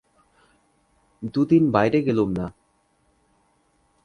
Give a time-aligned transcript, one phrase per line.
[1.33, 2.45] দু দিন বাইরে গেলুম না।